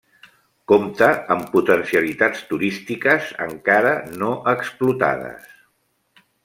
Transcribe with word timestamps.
Compta 0.71 1.09
amb 1.35 1.51
potencialitats 1.57 2.41
turístiques 2.53 3.31
encara 3.49 3.95
no 4.23 4.35
explotades. 4.57 5.51